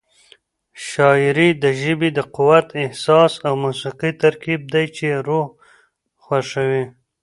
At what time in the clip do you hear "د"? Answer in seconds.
1.63-1.65, 2.13-2.19